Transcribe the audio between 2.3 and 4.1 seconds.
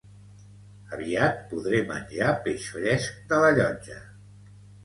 peix fresc de la llotja